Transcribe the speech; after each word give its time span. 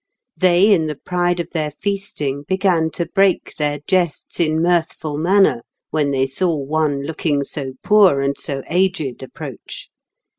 They 0.35 0.73
in 0.73 0.87
the 0.87 0.95
pride 0.95 1.39
of 1.39 1.51
their 1.51 1.69
feasting 1.69 2.41
began 2.47 2.89
to 2.93 3.05
break 3.05 3.53
their 3.59 3.81
jests 3.85 4.39
in 4.39 4.59
mirthful 4.59 5.15
manner, 5.19 5.61
when 5.91 6.09
they 6.09 6.25
saw 6.25 6.55
one 6.55 7.03
looking 7.03 7.43
so 7.43 7.73
poor 7.83 8.19
and 8.19 8.35
so 8.35 8.63
aged 8.67 9.21
approach. 9.21 9.91